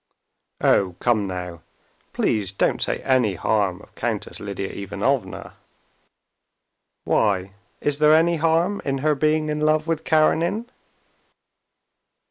"Oh, 0.61 0.95
come 0.99 1.27
now, 1.27 1.61
please 2.11 2.51
don't 2.51 2.81
say 2.81 3.03
any 3.03 3.35
harm 3.35 3.83
of 3.83 3.93
Countess 3.93 4.39
Lidia 4.39 4.69
Ivanovna." 4.69 5.53
"Why, 7.03 7.53
is 7.81 7.99
there 7.99 8.15
any 8.15 8.37
harm 8.37 8.81
in 8.83 8.97
her 9.05 9.13
being 9.13 9.49
in 9.49 9.59
love 9.59 9.85
with 9.85 10.03
Karenin?" 10.03 10.65